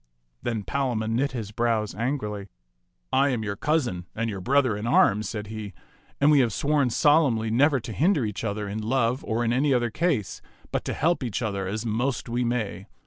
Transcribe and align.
Then 0.41 0.63
Palamon 0.63 1.15
knit 1.15 1.33
his 1.33 1.51
brows 1.51 1.93
angrily." 1.93 2.47
I 3.13 3.29
am 3.29 3.43
your 3.43 3.55
cousin 3.55 4.07
and 4.15 4.31
your 4.31 4.41
brother 4.41 4.75
in 4.75 4.87
arms," 4.87 5.29
said 5.29 5.45
he; 5.45 5.73
"and 6.19 6.31
we 6.31 6.39
have 6.39 6.51
sworn 6.51 6.89
solemnly 6.89 7.51
never 7.51 7.79
to 7.81 7.93
hinder 7.93 8.25
each 8.25 8.43
other 8.43 8.67
in 8.67 8.81
love 8.81 9.23
or 9.23 9.45
in 9.45 9.53
any 9.53 9.75
other 9.75 9.91
case, 9.91 10.41
but 10.71 10.83
to 10.85 10.93
help 10.95 11.21
each 11.21 11.43
other 11.43 11.67
as 11.67 11.85
most 11.85 12.27
we 12.27 12.43
may. 12.43 12.87